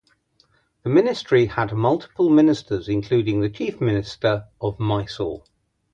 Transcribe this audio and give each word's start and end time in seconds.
The 0.81 0.89
ministry 0.89 1.45
had 1.45 1.73
multiple 1.75 2.27
ministers 2.31 2.89
including 2.89 3.41
the 3.41 3.51
Chief 3.51 3.79
Minister 3.79 4.47
of 4.59 4.79
Mysore. 4.79 5.43